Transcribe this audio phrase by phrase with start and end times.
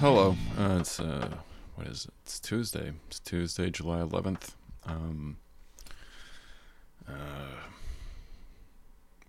[0.00, 0.36] Hello.
[0.58, 1.36] Uh, it's uh,
[1.76, 2.14] what is it?
[2.24, 2.92] It's Tuesday.
[3.06, 4.50] It's Tuesday, July 11th.
[4.84, 5.36] Um,
[7.08, 7.12] uh,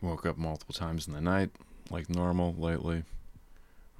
[0.01, 1.51] woke up multiple times in the night,
[1.91, 3.03] like normal, lately.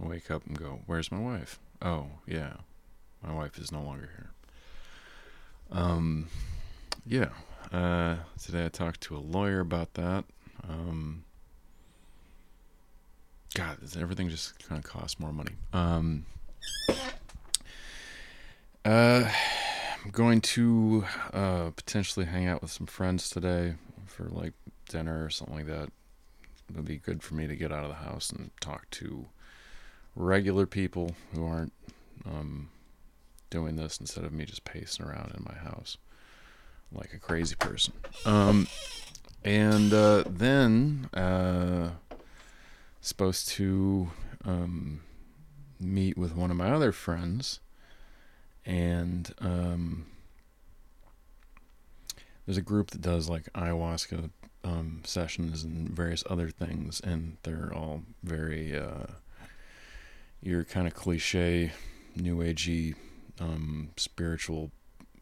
[0.03, 2.53] I wake up and go, "Where's my wife?" Oh, yeah,
[3.23, 4.31] my wife is no longer here.
[5.71, 6.27] Um,
[7.05, 7.29] yeah.
[7.71, 10.25] Uh, today I talked to a lawyer about that.
[10.67, 11.25] Um,
[13.53, 15.53] God, everything just kind of costs more money.
[15.71, 16.25] Um,
[18.85, 19.29] uh,
[20.03, 24.53] I'm going to uh, potentially hang out with some friends today for like
[24.89, 25.89] dinner or something like that.
[26.69, 29.25] It'll be good for me to get out of the house and talk to
[30.15, 31.73] regular people who aren't
[32.25, 32.69] um,
[33.49, 35.97] doing this instead of me just pacing around in my house
[36.91, 37.93] like a crazy person.
[38.25, 38.67] Um,
[39.43, 41.89] and uh, then uh,
[43.01, 44.09] supposed to
[44.43, 45.01] um,
[45.79, 47.59] meet with one of my other friends,
[48.65, 50.05] and um,
[52.45, 54.29] there's a group that does like ayahuasca
[54.63, 59.07] um, sessions and various other things, and they're all very uh,
[60.41, 61.71] your kind of cliche,
[62.15, 62.95] new agey,
[63.39, 64.71] um, spiritual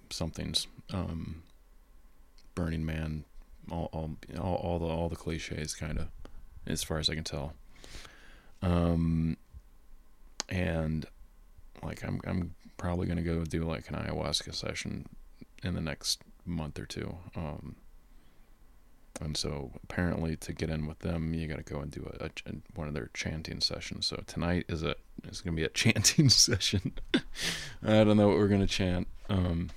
[0.10, 1.44] somethings, um,
[2.56, 3.26] Burning Man,
[3.72, 6.08] all all all, all the all the cliches, kind of,
[6.68, 7.54] as far as I can tell.
[8.62, 9.38] Um,
[10.54, 11.08] and
[11.82, 15.08] like I'm I'm probably gonna go do like an ayahuasca session
[15.64, 17.18] in the next month or two.
[17.36, 17.76] Um,
[19.20, 22.26] and so apparently to get in with them, you got to go and do a,
[22.26, 22.30] a,
[22.74, 24.08] one of their chanting sessions.
[24.08, 26.94] So tonight is a is gonna be a chanting session.
[27.84, 29.08] I don't know what we're gonna chant.
[29.30, 29.72] Um,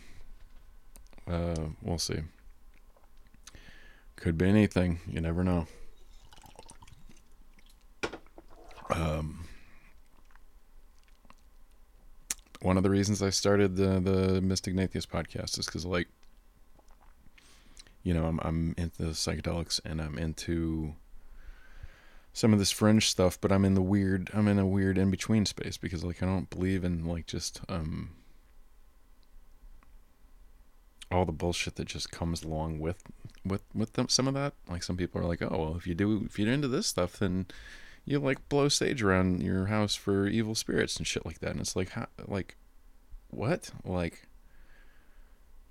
[1.26, 2.20] uh, we'll see.
[4.16, 5.00] Could be anything.
[5.08, 5.66] You never know.
[8.90, 9.45] Um,
[12.62, 16.08] one of the reasons I started the the Mystic Natheist podcast is because like,
[18.02, 20.94] you know, I'm I'm into psychedelics and I'm into
[22.32, 25.10] some of this fringe stuff, but I'm in the weird I'm in a weird in
[25.10, 28.10] between space because like I don't believe in like just um
[31.10, 33.02] all the bullshit that just comes along with
[33.44, 34.54] with with them some of that.
[34.68, 37.18] Like some people are like oh well if you do if you're into this stuff
[37.18, 37.46] then
[38.06, 41.50] you like blow sage around your house for evil spirits and shit like that.
[41.50, 42.56] And it's like how like
[43.28, 43.70] what?
[43.84, 44.28] Like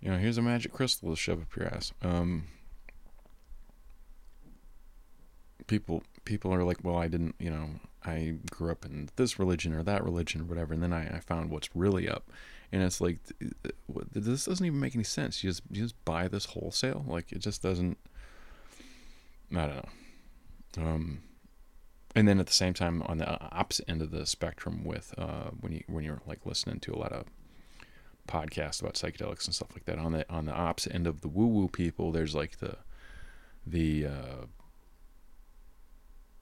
[0.01, 1.94] you know here's a magic crystal to shove up your ass.
[2.03, 2.44] Um
[5.68, 7.68] people people are like well i didn't you know
[8.03, 10.73] i grew up in this religion or that religion or whatever.
[10.73, 12.29] And then i, I found what's really up.
[12.72, 13.19] And it's like
[14.12, 15.41] this doesn't even make any sense.
[15.41, 17.06] You just you just buy this wholesale?
[17.07, 17.97] Like it just doesn't
[19.56, 19.75] i don't
[20.78, 20.84] know.
[20.84, 21.22] Um
[22.16, 25.50] and then at the same time on the opposite end of the spectrum with uh
[25.59, 27.26] when you when you're like listening to a lot of
[28.28, 31.28] podcasts about psychedelics and stuff like that on the on the opposite end of the
[31.28, 32.78] woo woo people there's like the
[33.68, 34.46] the uh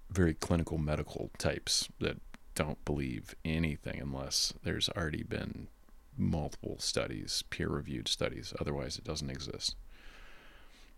[0.10, 2.18] very clinical medical types that
[2.56, 5.68] don't believe anything unless there's already been
[6.18, 8.54] multiple studies, peer reviewed studies.
[8.60, 9.76] Otherwise, it doesn't exist.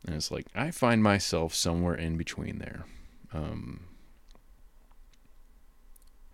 [0.06, 2.86] And it's like, I find myself somewhere in between there.
[3.34, 3.86] Um,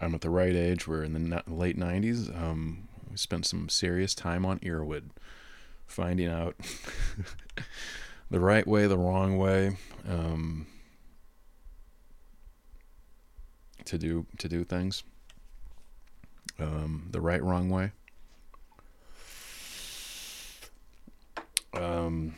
[0.01, 0.87] I'm at the right age.
[0.87, 5.11] We're in the late 90s, um, we spent some serious time on Erowid,
[5.85, 6.55] finding out
[8.31, 9.77] the right way, the wrong way.
[10.09, 10.65] Um,
[13.85, 15.03] to do to do things
[16.59, 17.91] um, the right wrong way.
[21.73, 22.35] Um,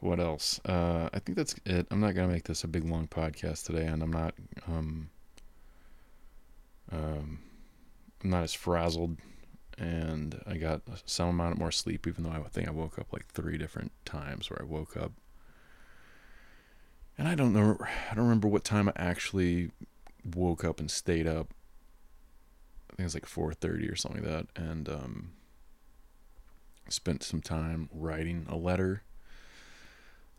[0.00, 0.60] what else?
[0.64, 1.86] Uh, i think that's it.
[1.90, 4.34] I'm not gonna make this a big long podcast today and i'm not
[4.66, 5.08] um,
[6.92, 7.38] um,
[8.22, 9.16] i'm not as frazzled
[9.78, 13.12] and i got some amount of more sleep even though i think i woke up
[13.12, 15.12] like three different times where i woke up
[17.18, 17.76] and I don't know.
[18.10, 19.70] I don't remember what time I actually
[20.24, 21.48] woke up and stayed up.
[22.90, 25.32] I think it was like 4:30 or something like that, and um,
[26.88, 29.02] spent some time writing a letter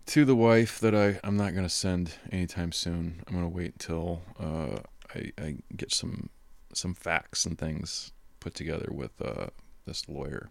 [0.07, 3.23] to the wife that I I'm not gonna send anytime soon.
[3.27, 4.79] I'm gonna wait until uh,
[5.15, 6.29] I I get some
[6.77, 9.47] some facts and things put together with uh,
[9.85, 10.49] this lawyer.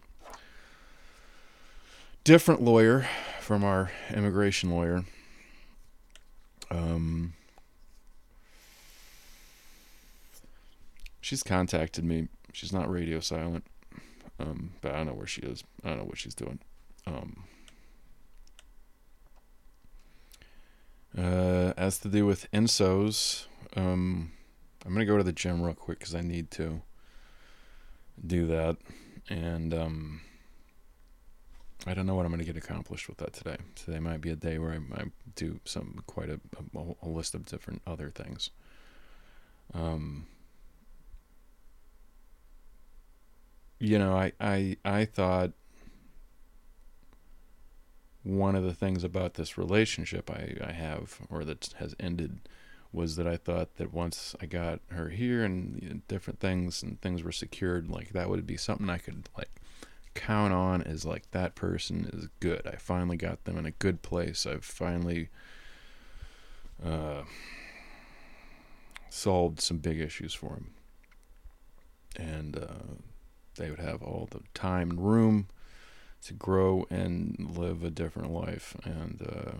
[2.23, 3.07] Different lawyer
[3.41, 5.03] from our immigration lawyer.
[6.71, 7.33] Um,
[11.21, 12.29] she's contacted me.
[12.53, 13.65] She's not radio silent,
[14.39, 15.63] um, but I don't know where she is.
[15.83, 16.59] I don't know what she's doing.
[17.05, 17.43] Um,
[21.17, 24.31] uh, as to do with ensos, um,
[24.85, 26.81] I'm gonna go to the gym real quick because I need to.
[28.25, 28.77] do that.
[29.29, 30.21] And um,
[31.85, 33.57] I don't know what I'm to get accomplished with that today.
[33.75, 36.39] Today might be a day where I, might do some quite a,
[36.75, 38.49] a, a, list of different other things.
[39.73, 40.27] Um,
[43.79, 45.51] you know, I, I, I thought
[48.23, 52.39] one of the things about this relationship I, I have, or that has ended,
[52.93, 56.83] was that I thought that once I got her here and you know, different things
[56.83, 59.49] and things were secured, like that would be something I could like
[60.13, 62.67] count on as like that person is good.
[62.67, 64.45] I finally got them in a good place.
[64.45, 65.29] I've finally
[66.85, 67.23] uh,
[69.09, 70.73] solved some big issues for them,
[72.15, 72.95] and uh,
[73.55, 75.47] they would have all the time and room
[76.25, 78.75] to grow and live a different life.
[78.83, 79.51] And uh,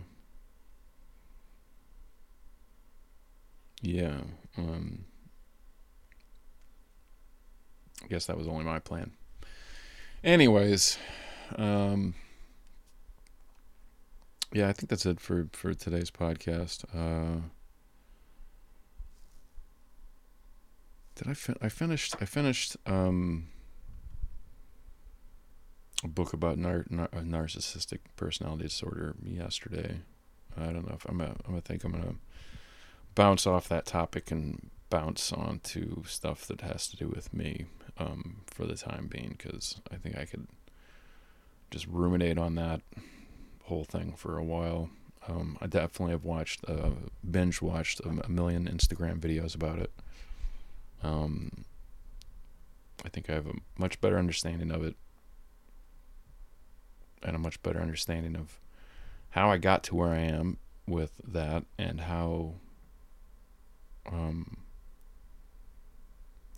[3.84, 4.22] yeah,
[4.58, 5.04] um,
[8.02, 9.12] I guess that was only my plan.
[10.24, 10.98] Anyways,
[11.58, 12.16] um,
[14.54, 16.86] yeah, I think that's it for for today's podcast.
[16.96, 17.42] Uh,
[21.16, 23.48] did I fin- I finished I finished um,
[26.06, 30.00] a book about nar- nar- narcissistic personality disorder yesterday.
[30.58, 32.16] I don't know if I'm a, I'm gonna think I'm gonna
[33.16, 37.66] bounce off that topic and bounce on to stuff that has to do with me
[37.98, 40.48] um, for the time being because I think I could
[41.72, 42.82] just ruminate on that
[43.64, 44.90] whole thing for a while.
[45.28, 46.92] Um, I definitely have watched, uh,
[47.30, 49.92] binge watched a, million Instagram videos about it.
[51.02, 51.66] Um,
[53.06, 54.96] I think I have a much better understanding of it
[57.22, 58.60] and a much better understanding of
[59.32, 62.56] how I got to where I am with that and how
[64.12, 64.58] um,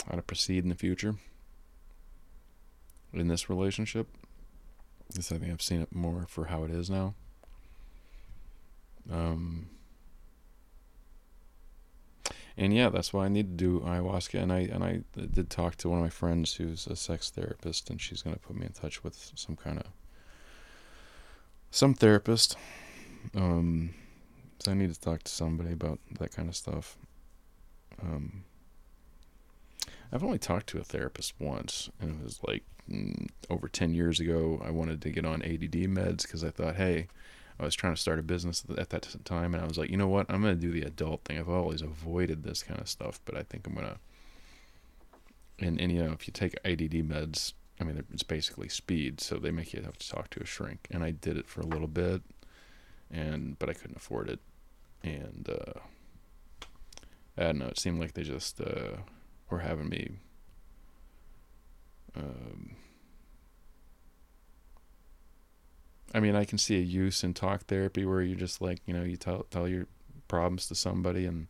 [0.08, 1.16] how to proceed in the future
[3.12, 4.08] in this relationship.
[5.08, 7.14] Because I think I've seen it more for how it is now.
[9.10, 9.68] Um,
[12.56, 14.40] and yeah, that's why I need to do ayahuasca.
[14.42, 17.90] And I and I did talk to one of my friends who's a sex therapist,
[17.90, 19.86] and she's gonna put me in touch with some kind of
[21.70, 22.56] some therapist.
[23.34, 23.94] Um,
[24.58, 26.96] so I need to talk to somebody about that kind of stuff.
[28.02, 28.44] Um,
[30.12, 34.20] I've only talked to a therapist once, and it was like mm, over 10 years
[34.20, 34.62] ago.
[34.64, 37.08] I wanted to get on ADD meds because I thought, hey,
[37.58, 39.96] I was trying to start a business at that time, and I was like, you
[39.96, 40.26] know what?
[40.28, 41.38] I'm going to do the adult thing.
[41.38, 43.98] I've always avoided this kind of stuff, but I think I'm going to.
[45.58, 49.36] And, and, you know, if you take ADD meds, I mean, it's basically speed, so
[49.36, 50.86] they make you have to talk to a shrink.
[50.90, 52.22] And I did it for a little bit,
[53.10, 54.40] and but I couldn't afford it,
[55.02, 55.80] and uh,
[57.38, 57.66] I don't know.
[57.66, 58.98] It seemed like they just uh,
[59.50, 60.10] were having me.
[62.16, 62.76] Um,
[66.14, 68.94] I mean, I can see a use in talk therapy where you just like you
[68.94, 69.86] know you tell tell your
[70.28, 71.46] problems to somebody and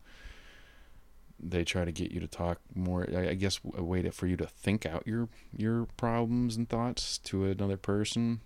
[1.38, 4.36] they try to get you to talk more i guess a way to, for you
[4.36, 8.40] to think out your your problems and thoughts to another person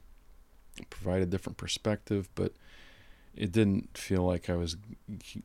[0.89, 2.53] provide a different perspective but
[3.37, 4.77] it didn't feel like i was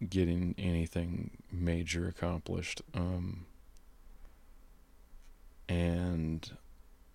[0.09, 3.45] getting anything major accomplished um,
[5.69, 6.51] and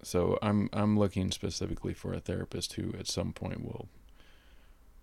[0.03, 3.89] so i'm i'm looking specifically for a therapist who at some point will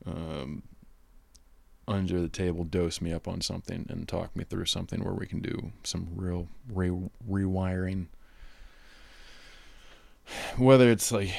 [0.05, 0.63] um,
[1.87, 5.25] under the table dose me up on something and talk me through something where we
[5.25, 8.07] can do some real re- rewiring.
[10.57, 11.29] Whether it's like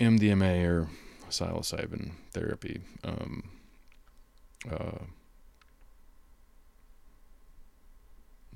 [0.00, 0.88] MDMA or
[1.28, 3.50] psilocybin therapy um,
[4.70, 5.04] uh,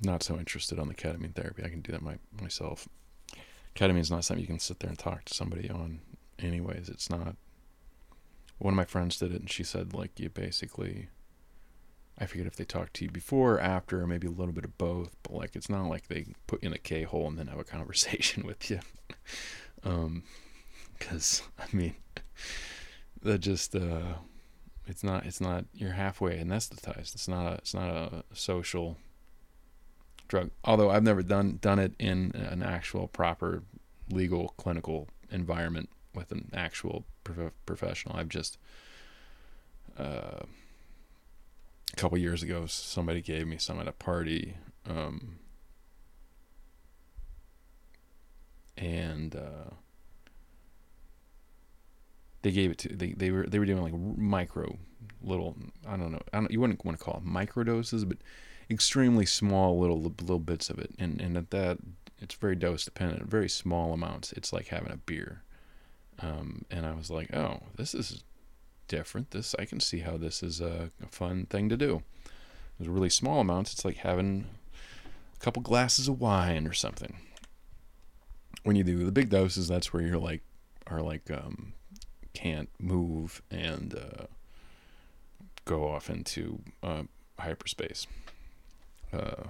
[0.01, 2.87] not so interested on the ketamine therapy I can do that my, myself
[3.75, 6.01] ketamine is not something you can sit there and talk to somebody on
[6.39, 7.35] anyways it's not
[8.57, 11.09] one of my friends did it and she said like you basically
[12.17, 14.63] I forget if they talked to you before or after, or maybe a little bit
[14.63, 15.15] of both.
[15.23, 17.59] But like, it's not like they put you in a K hole and then have
[17.59, 18.79] a conversation with you.
[19.83, 20.23] um,
[20.97, 21.95] because I mean,
[23.21, 24.15] that just uh,
[24.87, 27.15] it's not it's not you're halfway anesthetized.
[27.15, 28.97] It's not a it's not a social
[30.27, 30.51] drug.
[30.63, 33.63] Although I've never done done it in an actual proper
[34.11, 38.15] legal clinical environment with an actual prof- professional.
[38.15, 38.57] I've just
[39.97, 40.43] uh
[41.95, 45.37] a couple years ago, somebody gave me some at a party, um,
[48.77, 49.71] and uh,
[52.45, 54.77] they gave it to they they were they were doing like micro
[55.23, 55.55] little
[55.87, 58.17] I don't know I don't you wouldn't want to call it micro doses, but
[58.69, 61.79] extremely small little little bits of it, and and at that
[62.21, 64.31] It's very dose dependent, very small amounts.
[64.33, 65.41] It's like having a beer.
[66.19, 68.23] Um, and I was like, oh, this is
[68.87, 69.31] different.
[69.31, 72.03] This I can see how this is a, a fun thing to do.
[72.25, 73.73] It was really small amounts.
[73.73, 74.45] It's like having
[75.35, 77.17] a couple glasses of wine or something.
[78.63, 80.41] When you do the big doses, that's where you're like,
[80.87, 81.73] are like, um,
[82.35, 84.25] can't move and uh,
[85.63, 87.03] go off into uh,
[87.39, 88.05] hyperspace.
[89.11, 89.45] Uh,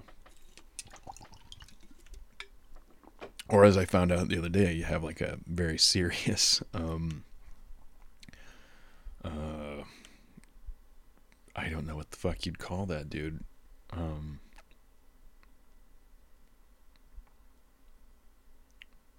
[3.50, 7.24] or as I found out the other day, you have like a very serious um,
[9.24, 9.84] uh,
[11.56, 13.44] I don't know what the fuck you'd call that, dude.
[13.92, 14.40] Um,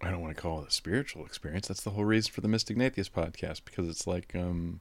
[0.06, 1.66] I don't want to call it a spiritual experience.
[1.66, 4.78] That's the whole reason for the Mystic Natheist podcast because it's like um,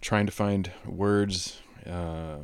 [0.00, 1.60] trying to find words.
[1.86, 2.38] Uh,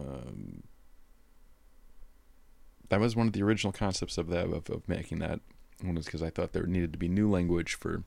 [2.91, 5.41] that was one of the original concepts of that of, of making that
[5.83, 8.03] one was because I thought there needed to be new language for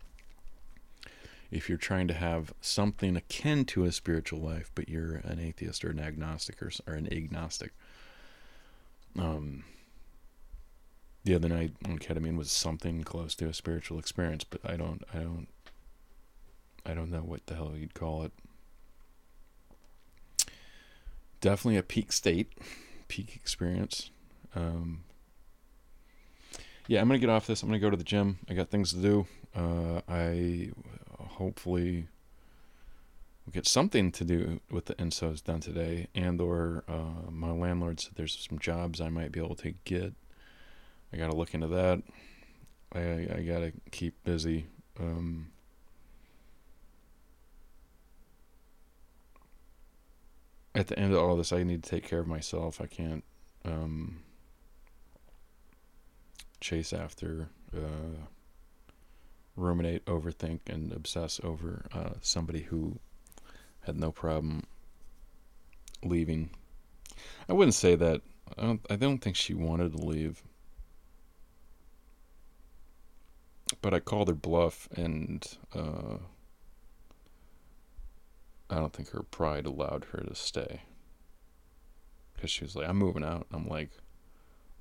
[1.50, 5.84] if you're trying to have something akin to a spiritual life, but you're an atheist
[5.84, 7.72] or an agnostic or, or an agnostic.
[9.18, 9.64] Um,
[11.24, 15.04] the other night on ketamine was something close to a spiritual experience, but I don't,
[15.14, 15.48] I don't,
[16.86, 18.32] I don't know what the hell you'd call it.
[21.42, 22.52] Definitely a peak state,
[23.08, 24.12] peak experience.
[24.56, 25.04] Um,
[26.88, 27.62] yeah, I'm gonna get off this.
[27.62, 28.40] I'm gonna go to the gym.
[28.50, 29.28] I got things to do.
[29.56, 30.72] Uh, I
[31.18, 32.08] hopefully
[33.46, 38.00] we'll get something to do with the ensos done today and or uh, my landlord
[38.00, 40.14] said there's some jobs i might be able to get
[41.14, 42.02] i gotta look into that
[42.94, 44.68] i, I gotta keep busy
[45.00, 45.50] um,
[50.76, 53.24] at the end of all this i need to take care of myself i can't
[53.66, 54.20] um,
[56.62, 58.26] chase after uh,
[59.56, 63.00] ruminate, overthink, and obsess over uh, somebody who
[63.82, 64.64] had no problem
[66.04, 66.50] leaving.
[67.48, 68.22] I wouldn't say that.
[68.58, 68.82] I don't.
[68.90, 70.42] I don't think she wanted to leave.
[73.82, 76.18] But I called her bluff, and uh,
[78.70, 80.82] I don't think her pride allowed her to stay.
[82.34, 83.92] Because she was like, "I'm moving out." I'm like,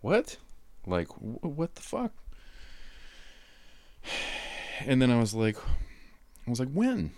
[0.00, 0.38] "What?
[0.86, 2.12] Like, wh- what the fuck?"
[4.86, 5.56] and then I was like,
[6.46, 7.10] I was like, when?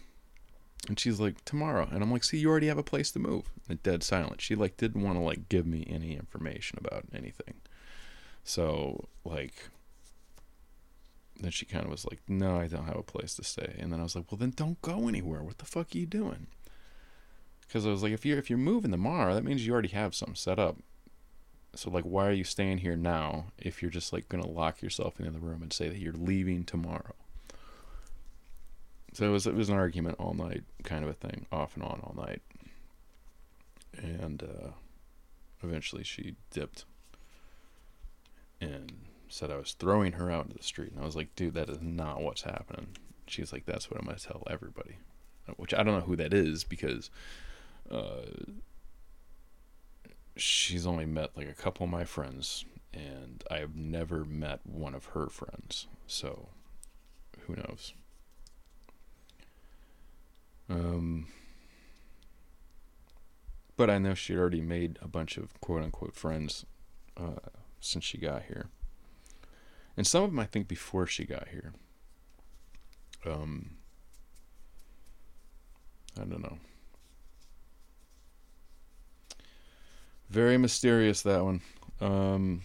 [0.89, 1.89] And she's like, tomorrow.
[1.91, 3.50] And I'm like, see, you already have a place to move.
[3.69, 4.41] And dead silent.
[4.41, 7.55] She like didn't want to like give me any information about anything.
[8.43, 9.69] So like,
[11.41, 13.77] then she kind of was like, no, I don't have a place to stay.
[13.79, 15.43] And then I was like, well, then don't go anywhere.
[15.43, 16.47] What the fuck are you doing?
[17.67, 20.15] Because I was like, if you're if you're moving tomorrow, that means you already have
[20.15, 20.77] something set up.
[21.75, 25.21] So like, why are you staying here now if you're just like gonna lock yourself
[25.21, 27.15] in the room and say that you're leaving tomorrow?
[29.13, 31.85] So it was it was an argument all night, kind of a thing, off and
[31.85, 32.43] on all night.
[33.97, 34.71] And uh,
[35.63, 36.85] eventually she dipped
[38.61, 38.93] and
[39.31, 40.93] said I was throwing her out into the street.
[40.93, 42.89] And I was like, dude, that is not what's happening.
[43.27, 44.97] She's like, that's what I'm going to tell everybody.
[45.57, 47.11] Which I don't know who that is because
[47.91, 48.23] uh,
[50.37, 54.95] she's only met like a couple of my friends, and I have never met one
[54.95, 55.87] of her friends.
[56.07, 56.49] So
[57.47, 57.95] who knows?
[60.69, 61.27] Um,
[63.77, 66.65] but I know she already made a bunch of quote unquote friends
[67.17, 67.49] uh,
[67.81, 68.69] since she got here.
[69.97, 71.73] And some of them I think before she got here.
[73.27, 73.77] Um,
[76.19, 76.59] I don't know.
[80.31, 81.61] Very mysterious that one.
[82.01, 82.63] Um,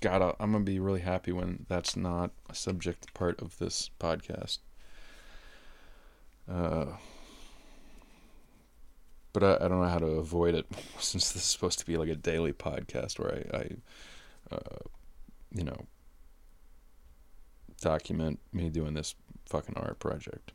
[0.00, 4.58] God, I'm gonna be really happy when that's not a subject part of this podcast.
[6.48, 6.86] Uh,
[9.32, 10.66] but I, I, don't know how to avoid it
[10.98, 14.78] since this is supposed to be like a daily podcast where I, I uh,
[15.54, 15.86] you know,
[17.80, 19.14] document me doing this
[19.46, 20.52] fucking art project.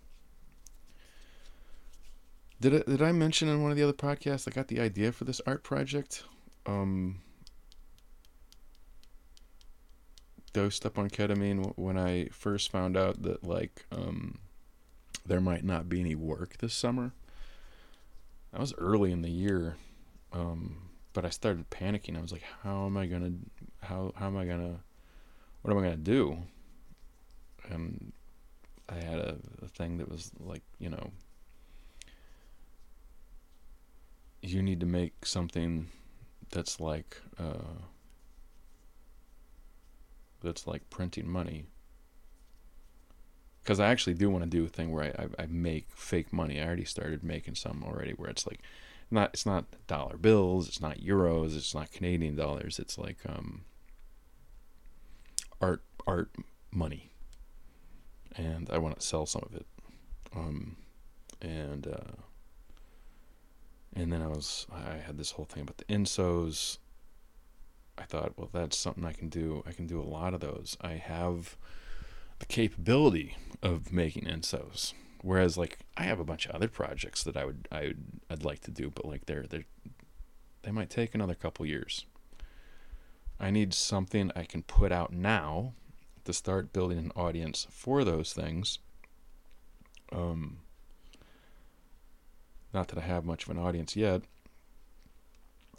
[2.62, 5.12] Did I, did I mention in one of the other podcasts I got the idea
[5.12, 6.24] for this art project?
[6.66, 7.20] Um,
[10.54, 14.38] dosed up on ketamine when I first found out that like um,
[15.26, 17.12] there might not be any work this summer
[18.52, 19.76] that was early in the year,
[20.32, 22.18] um, but I started panicking.
[22.18, 23.34] I was like, "How am I gonna?
[23.82, 24.80] How how am I gonna?
[25.64, 26.38] What am I gonna do?"
[27.70, 28.12] And
[28.90, 31.12] I had a, a thing that was like, you know,
[34.42, 35.88] you need to make something
[36.52, 37.80] that's like uh,
[40.42, 41.66] that's like printing money.
[43.64, 46.34] Because I actually do want to do a thing where I, I, I make fake
[46.34, 46.60] money.
[46.60, 48.60] I already started making some already, where it's like,
[49.10, 52.78] not it's not dollar bills, it's not euros, it's not Canadian dollars.
[52.78, 53.62] It's like um,
[55.62, 56.32] art art
[56.72, 57.13] money,
[58.36, 59.66] and I want to sell some of it.
[60.36, 60.78] Um,
[61.42, 62.22] and uh,
[63.96, 66.78] and then I was I had this whole thing about the ensos.
[67.98, 69.64] I thought, well, that's something I can do.
[69.68, 70.76] I can do a lot of those.
[70.82, 71.56] I have
[72.40, 74.94] the capability of making ensos.
[75.22, 78.44] Whereas, like, I have a bunch of other projects that I would I would I'd
[78.44, 79.66] like to do, but like they're they
[80.64, 82.06] they might take another couple years.
[83.40, 85.74] I need something I can put out now
[86.26, 88.80] to start building an audience for those things.
[90.12, 90.58] Um,
[92.74, 94.22] not that I have much of an audience yet.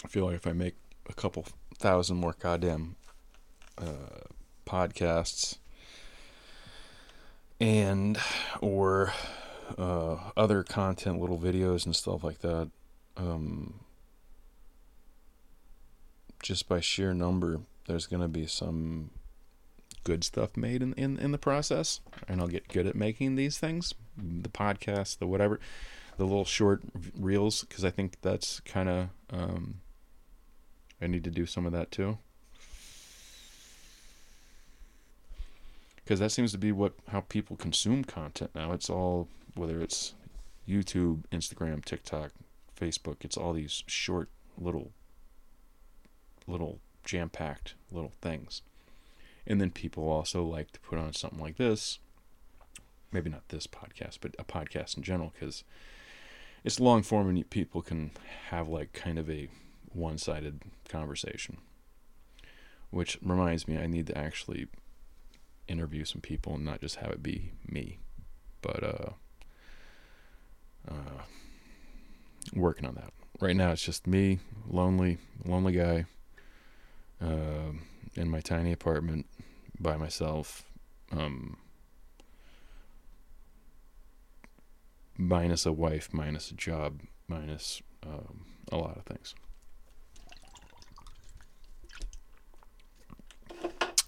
[0.05, 0.75] I feel like if I make
[1.09, 1.47] a couple
[1.79, 2.97] thousand more goddamn
[3.79, 4.27] uh,
[4.67, 5.57] podcasts
[7.61, 8.19] and
[8.61, 9.13] or
[9.79, 12.71] uh, other content, little videos and stuff like that,
[13.17, 13.81] um,
[16.43, 19.11] just by sheer number, there's going to be some
[20.05, 23.59] good stuff made in, in, in the process, and I'll get good at making these
[23.59, 25.59] things, the podcast, the whatever
[26.17, 26.83] the little short
[27.19, 29.81] reels because I think that's kind of um,
[31.01, 32.19] I need to do some of that too.
[35.97, 38.73] Because that seems to be what how people consume content now.
[38.73, 40.15] It's all whether it's
[40.69, 42.31] YouTube, Instagram, TikTok,
[42.79, 43.17] Facebook.
[43.23, 44.93] It's all these short little
[46.47, 48.63] little jam-packed little things.
[49.47, 51.99] And then people also like to put on something like this.
[53.13, 55.65] Maybe not this podcast, but a podcast in general because
[56.65, 58.11] it's long form and people can
[58.49, 59.49] have like kind of a
[59.93, 61.59] one-sided conversation.
[62.91, 64.69] Which reminds me i need to actually
[65.67, 67.99] interview some people and not just have it be me.
[68.63, 69.11] But uh
[70.89, 71.23] uh
[72.55, 73.13] working on that.
[73.41, 76.07] Right now it's just me lonely lonely guy
[77.21, 77.73] uh,
[78.15, 79.27] in my tiny apartment
[79.81, 80.65] by myself
[81.13, 81.57] um
[85.17, 89.35] minus a wife, minus a job, minus um, a lot of things.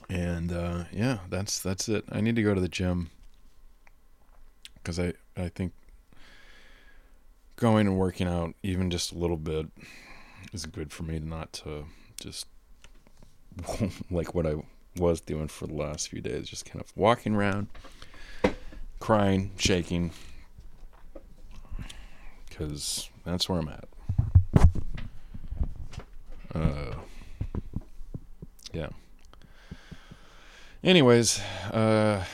[0.09, 2.05] And uh, yeah, that's that's it.
[2.11, 3.11] I need to go to the gym
[4.75, 5.73] because I I think
[7.57, 9.67] going and working out even just a little bit
[10.53, 11.87] is good for me to not to
[12.21, 12.47] just
[14.11, 14.55] like what I
[14.97, 17.69] was doing for the last few days, just kind of walking around,
[19.01, 20.11] crying, shaking,
[22.49, 23.89] because that's where I'm at.
[26.55, 26.95] Uh,
[28.73, 28.89] yeah.
[30.83, 31.41] Anyways,
[31.73, 32.25] uh,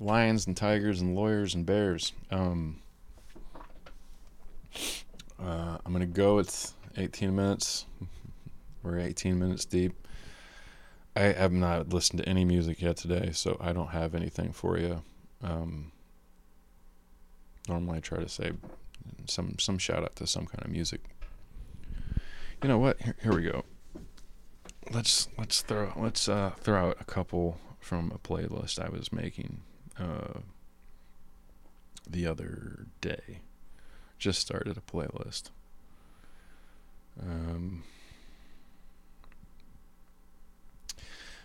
[0.00, 2.12] lions and tigers and lawyers and bears.
[2.30, 2.80] Um,
[5.40, 6.38] uh, I'm gonna go.
[6.38, 7.86] It's 18 minutes.
[8.84, 9.94] We're 18 minutes deep.
[11.16, 14.78] I have not listened to any music yet today, so I don't have anything for
[14.78, 15.02] you.
[15.42, 15.92] Um,
[17.66, 18.52] normally I try to say
[19.26, 21.00] some some shout out to some kind of music.
[22.62, 23.00] You know what?
[23.00, 23.64] Here, here we go.
[24.90, 29.62] Let's let's throw let's uh, throw out a couple from a playlist I was making
[29.98, 30.40] uh,
[32.08, 33.40] the other day.
[34.18, 35.50] Just started a playlist.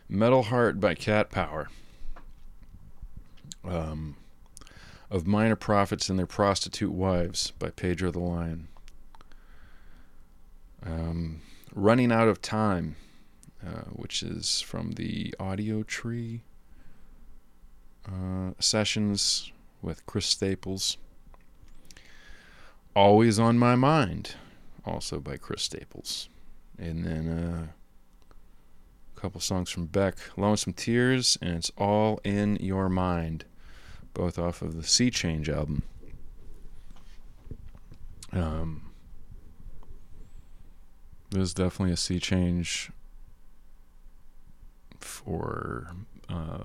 [0.10, 1.70] Metal Heart by Cat Power.
[3.64, 4.16] Um,
[5.12, 8.68] of Minor Prophets and Their Prostitute Wives by Pedro the Lion.
[10.84, 11.42] Um,
[11.74, 12.96] Running Out of Time,
[13.66, 16.42] uh, which is from the Audiotree
[18.08, 20.98] uh, sessions with Chris Staples.
[22.96, 24.36] Always on My Mind,
[24.86, 26.30] also by Chris Staples.
[26.78, 27.68] And then uh,
[29.20, 33.46] couple songs from Beck, Lonesome Tears, and It's All in Your Mind
[34.14, 35.84] both off of the Sea Change album.
[38.32, 38.92] Um,
[41.32, 42.92] there's definitely a sea change
[45.00, 45.92] for
[46.28, 46.64] uh,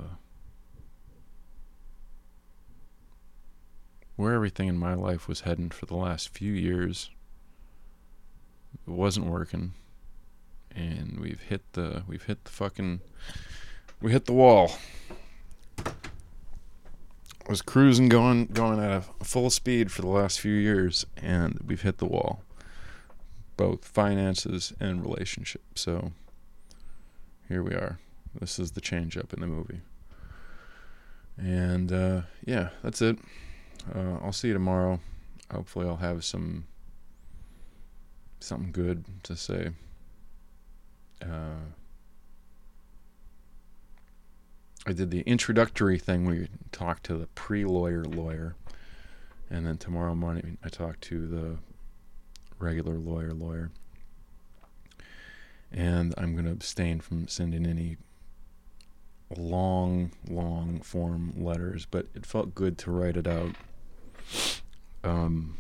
[4.17, 7.11] where everything in my life was heading for the last few years.
[8.87, 9.73] It wasn't working,
[10.75, 13.01] and we've hit the we've hit the fucking
[14.01, 14.73] we hit the wall
[17.49, 21.83] was cruising going going at a full speed for the last few years and we've
[21.83, 22.43] hit the wall
[23.57, 26.13] both finances and relationships so
[27.49, 27.99] here we are.
[28.41, 29.81] This is the change up in the movie.
[31.37, 33.19] And uh, yeah, that's it.
[33.95, 35.01] Uh, I'll see you tomorrow.
[35.51, 36.65] Hopefully, I'll have some
[38.41, 39.71] something good to say.
[41.23, 41.73] Uh,
[44.87, 48.55] I did the introductory thing where you talk to the pre-lawyer lawyer,
[49.49, 51.57] and then tomorrow morning I talk to the
[52.59, 53.71] regular lawyer lawyer.
[55.73, 57.97] And I'm going to abstain from sending any
[59.37, 63.57] long, long form letters, but it felt good to write it out.
[65.03, 65.57] Um,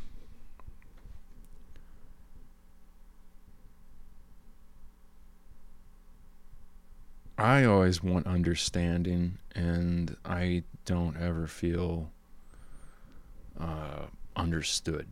[7.36, 12.10] I always want understanding, and I don't ever feel
[13.58, 15.06] uh, understood.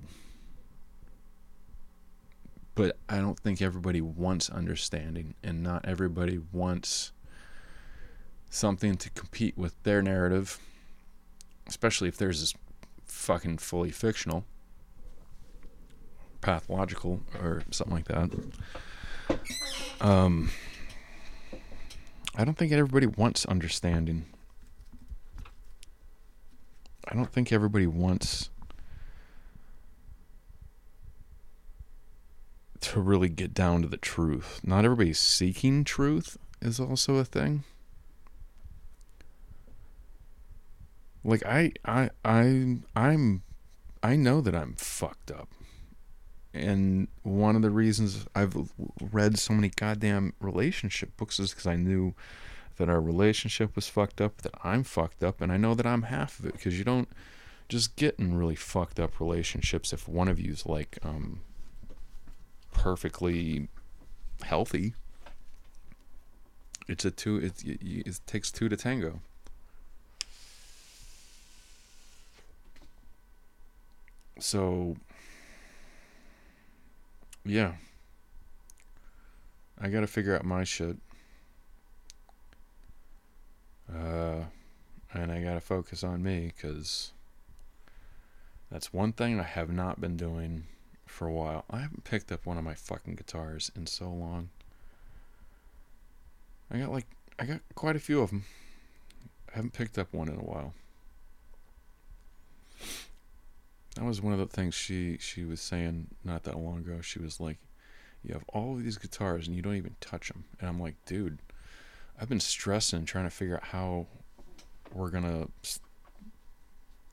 [2.75, 7.13] But I don't think everybody wants understanding, and not everybody wants
[8.51, 10.59] something to compete with their narrative,
[11.67, 12.55] especially if theirs is
[13.05, 14.45] fucking fully fictional,
[16.41, 18.31] pathological, or something like that.
[20.01, 20.51] Um,
[22.35, 24.27] I don't think everybody wants understanding.
[27.07, 28.49] I don't think everybody wants
[32.81, 34.61] to really get down to the truth.
[34.65, 37.65] Not everybody's seeking truth is also a thing.
[41.25, 43.43] Like I I I I'm
[44.03, 45.49] I know that I'm fucked up.
[46.55, 48.55] And one of the reasons I've
[49.01, 52.15] read so many goddamn relationship books is because I knew
[52.77, 56.03] that our relationship was fucked up, that I'm fucked up, and I know that I'm
[56.03, 57.09] half of it because you don't
[57.69, 61.41] just get in really fucked up relationships if one of you's like um,
[62.73, 63.69] perfectly
[64.43, 64.95] healthy.
[66.89, 67.37] It's a two.
[67.37, 69.21] It, it, it takes two to tango.
[74.39, 74.97] So
[77.45, 77.73] yeah.
[79.81, 80.97] I gotta figure out my shit.
[83.93, 84.45] Uh,
[85.13, 87.13] and I gotta focus on me because
[88.71, 90.65] that's one thing I have not been doing
[91.07, 91.65] for a while.
[91.71, 94.49] I haven't picked up one of my fucking guitars in so long.
[96.71, 97.07] I got like,
[97.39, 98.45] I got quite a few of them.
[99.51, 100.73] I haven't picked up one in a while.
[103.97, 107.01] That was one of the things she she was saying not that long ago.
[107.01, 107.59] She was like,
[108.23, 110.97] "You have all of these guitars and you don't even touch them." And I'm like,
[111.05, 111.39] "Dude,
[112.19, 114.07] I've been stressing trying to figure out how
[114.93, 115.49] we're gonna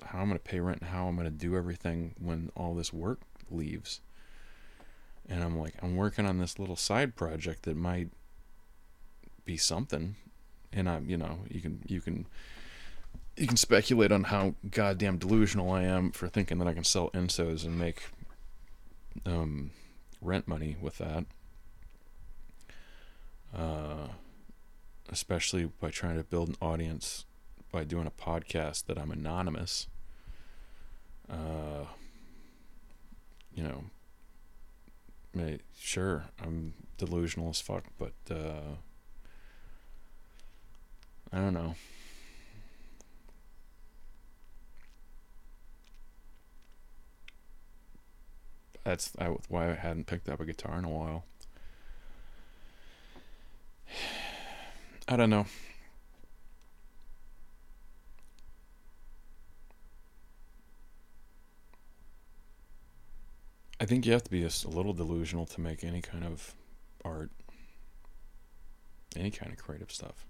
[0.06, 3.20] how I'm gonna pay rent and how I'm gonna do everything when all this work
[3.52, 4.02] leaves."
[5.28, 8.10] And I'm like, I'm working on this little side project that might
[9.46, 10.16] be something,
[10.74, 12.26] and I'm, you know, you can you can
[13.40, 17.10] you can speculate on how goddamn delusional I am for thinking that I can sell
[17.12, 18.04] Ensos and make
[19.26, 19.72] um,
[20.22, 21.26] rent money with that.
[23.56, 24.10] Uh,
[25.10, 27.26] especially by trying to build an audience
[27.72, 29.88] by doing a podcast that I'm anonymous.
[31.30, 31.86] Uh,
[33.56, 33.86] you know,
[35.34, 38.76] may, sure, I'm delusional as fuck, but uh,
[41.32, 41.76] I don't know.
[48.84, 49.12] That's
[49.48, 51.26] why I hadn't picked up a guitar in a while.
[55.08, 55.46] I don't know.
[63.82, 66.54] I think you have to be a, a little delusional to make any kind of
[67.06, 67.32] art,
[69.16, 70.26] any kind of creative stuff.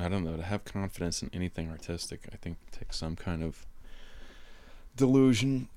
[0.00, 3.66] I don't know, to have confidence in anything artistic, I think takes some kind of
[4.96, 5.68] delusion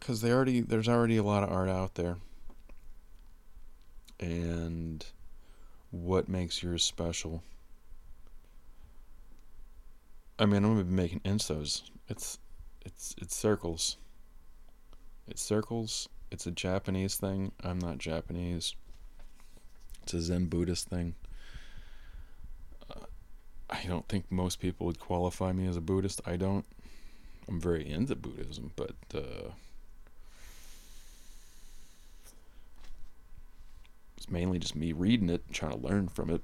[0.00, 2.18] cuz they already there's already a lot of art out there.
[4.20, 5.04] And
[5.90, 7.42] what makes yours special?
[10.38, 11.82] I mean, I'm to be making Ensos.
[12.08, 12.38] It's
[12.84, 13.96] it's it's circles.
[15.26, 16.08] It's circles.
[16.30, 17.52] It's a Japanese thing.
[17.62, 18.74] I'm not Japanese.
[20.02, 21.14] It's a Zen Buddhist thing.
[23.68, 26.20] I don't think most people would qualify me as a Buddhist.
[26.24, 26.64] I don't.
[27.48, 29.50] I'm very into Buddhism, but uh,
[34.16, 36.42] it's mainly just me reading it, and trying to learn from it.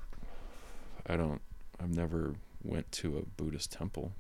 [1.07, 1.41] I don't.
[1.81, 4.13] I've never went to a Buddhist temple,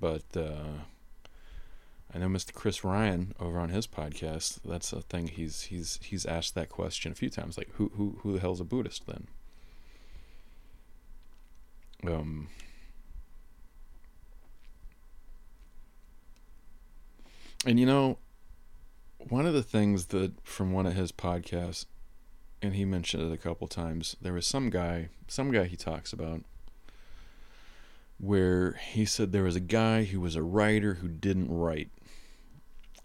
[0.00, 0.84] but uh,
[2.12, 2.52] I know Mr.
[2.52, 4.60] Chris Ryan over on his podcast.
[4.64, 7.56] That's a thing he's he's he's asked that question a few times.
[7.56, 9.28] Like, who who who the hell's a Buddhist then?
[12.06, 12.48] Um.
[17.66, 18.18] And you know,
[19.28, 21.84] one of the things that from one of his podcasts,
[22.62, 26.12] and he mentioned it a couple times, there was some guy, some guy he talks
[26.12, 26.42] about,
[28.18, 31.90] where he said there was a guy who was a writer who didn't write.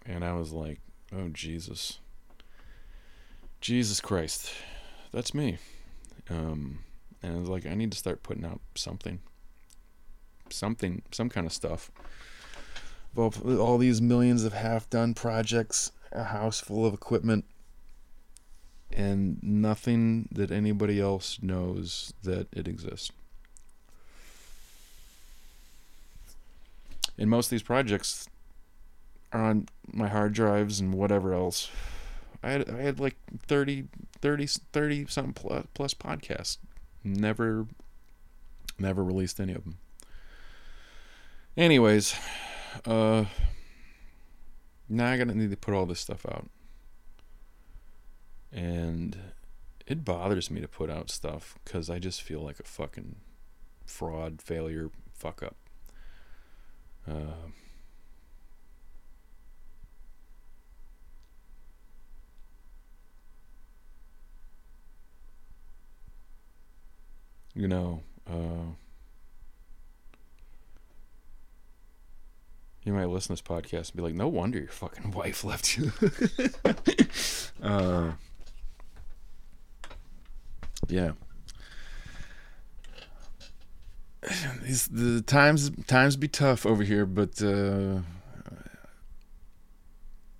[0.04, 0.80] And I was like,
[1.14, 1.98] oh, Jesus.
[3.60, 4.52] Jesus Christ.
[5.12, 5.58] That's me.
[6.30, 6.80] Um,
[7.26, 9.18] and I was like, I need to start putting out something.
[10.48, 11.90] Something, some kind of stuff.
[13.14, 17.44] Well, all these millions of half done projects, a house full of equipment,
[18.92, 23.10] and nothing that anybody else knows that it exists.
[27.18, 28.28] And most of these projects
[29.32, 31.70] are on my hard drives and whatever else.
[32.42, 33.88] I had I had like 30
[34.20, 36.58] 30 30 something plus, plus podcasts.
[37.06, 37.66] Never
[38.80, 39.78] never released any of them.
[41.56, 42.16] Anyways,
[42.84, 43.26] uh
[44.88, 46.48] now I gotta need to put all this stuff out.
[48.52, 49.16] And
[49.86, 53.16] it bothers me to put out stuff because I just feel like a fucking
[53.84, 55.56] fraud, failure, fuck up.
[57.08, 57.50] Uh,
[67.56, 68.74] you know, uh,
[72.84, 75.76] you might listen to this podcast and be like, no wonder your fucking wife left
[75.76, 75.90] you.
[77.62, 78.12] uh,
[80.88, 81.12] yeah.
[84.62, 88.00] These the times times be tough over here, but uh,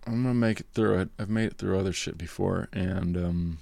[0.06, 1.08] I'm gonna make it through it.
[1.18, 3.58] I've made it through other shit before, and um,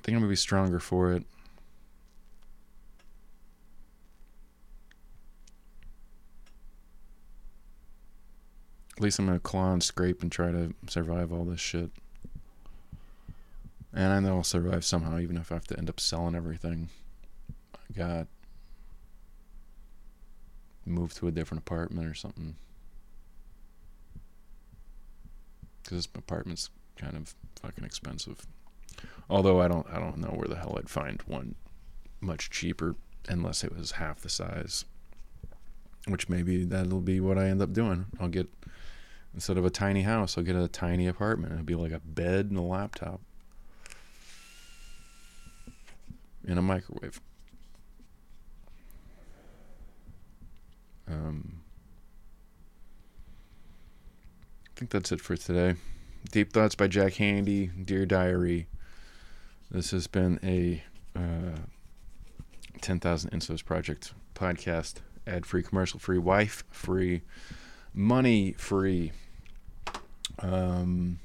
[0.00, 1.24] I think I'm gonna be stronger for it.
[8.96, 11.90] At least I'm gonna claw and scrape and try to survive all this shit.
[13.92, 16.88] And I know I'll survive somehow, even if I have to end up selling everything.
[17.74, 18.26] I got
[20.86, 22.56] move to a different apartment or something.
[25.82, 28.46] Because this apartment's kind of fucking expensive.
[29.28, 31.54] Although I don't, I don't know where the hell I'd find one
[32.20, 32.96] much cheaper
[33.28, 34.84] unless it was half the size.
[36.06, 38.06] Which maybe that'll be what I end up doing.
[38.18, 38.48] I'll get
[39.34, 41.52] instead of a tiny house, I'll get a tiny apartment.
[41.52, 43.20] It'll be like a bed and a laptop.
[46.46, 47.20] and a microwave.
[51.08, 51.60] Um,
[54.66, 55.74] I think that's it for today.
[56.30, 58.66] Deep Thoughts by Jack Handey, Dear Diary.
[59.70, 60.82] This has been a
[61.14, 61.58] uh,
[62.80, 64.96] 10,000 Ensos Project podcast.
[65.26, 67.22] Ad free, commercial free, wife free,
[67.94, 69.12] money free.
[70.40, 71.20] Um,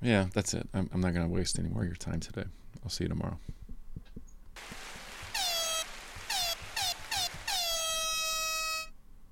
[0.00, 0.68] yeah, that's it.
[0.72, 2.44] I'm, I'm not going to waste any more of your time today.
[2.84, 3.38] I'll see you tomorrow.